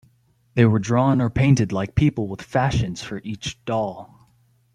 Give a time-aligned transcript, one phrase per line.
[0.55, 4.27] They were drawn or painted like people with fashions for each doll.